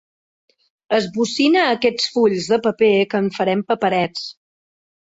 Esbocina 0.99 1.67
aquests 1.75 2.09
fulls 2.17 2.51
de 2.55 2.61
paper, 2.67 2.93
que 3.15 3.23
en 3.27 3.31
farem 3.39 3.65
paperets. 3.73 4.29